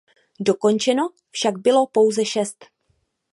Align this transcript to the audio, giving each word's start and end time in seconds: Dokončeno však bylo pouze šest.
Dokončeno 0.39 1.09
však 1.31 1.57
bylo 1.57 1.87
pouze 1.87 2.25
šest. 2.25 2.65